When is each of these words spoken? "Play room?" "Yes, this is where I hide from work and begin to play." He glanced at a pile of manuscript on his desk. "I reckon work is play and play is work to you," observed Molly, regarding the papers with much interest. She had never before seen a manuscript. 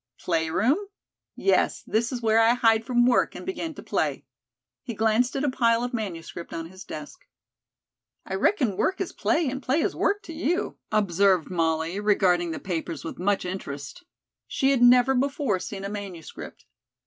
"Play 0.19 0.49
room?" 0.49 0.87
"Yes, 1.35 1.83
this 1.83 2.11
is 2.11 2.23
where 2.23 2.39
I 2.41 2.55
hide 2.55 2.85
from 2.85 3.05
work 3.05 3.35
and 3.35 3.45
begin 3.45 3.75
to 3.75 3.83
play." 3.83 4.25
He 4.81 4.95
glanced 4.95 5.35
at 5.35 5.43
a 5.43 5.51
pile 5.51 5.83
of 5.83 5.93
manuscript 5.93 6.55
on 6.55 6.71
his 6.71 6.83
desk. 6.83 7.19
"I 8.25 8.33
reckon 8.33 8.77
work 8.77 8.99
is 8.99 9.13
play 9.13 9.47
and 9.47 9.61
play 9.61 9.81
is 9.81 9.95
work 9.95 10.23
to 10.23 10.33
you," 10.33 10.79
observed 10.91 11.51
Molly, 11.51 11.99
regarding 11.99 12.49
the 12.49 12.59
papers 12.59 13.03
with 13.03 13.19
much 13.19 13.45
interest. 13.45 14.03
She 14.47 14.71
had 14.71 14.81
never 14.81 15.13
before 15.13 15.59
seen 15.59 15.85
a 15.85 15.89
manuscript. 15.89 16.65